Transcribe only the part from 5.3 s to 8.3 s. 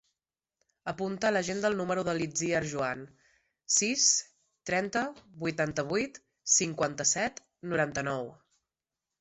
vuitanta-vuit, cinquanta-set, noranta-nou.